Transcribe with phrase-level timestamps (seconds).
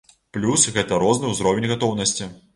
[0.37, 2.33] Плюс гэта розны ўзровень гатоўнасці.